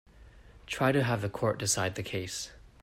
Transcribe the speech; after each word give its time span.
Try 0.65 0.91
to 0.93 1.03
have 1.03 1.21
the 1.21 1.29
court 1.29 1.59
decide 1.59 1.93
the 1.93 2.01
case. 2.01 2.49